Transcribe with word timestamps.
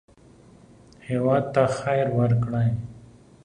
هېواد 1.07 1.43
ته 1.53 1.63
خیر 1.77 2.07
ورکړئ 2.19 2.69